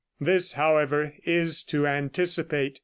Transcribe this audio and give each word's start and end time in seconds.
This, 0.19 0.53
however, 0.53 1.13
is 1.25 1.61
to 1.65 1.85
anticipate. 1.85 2.79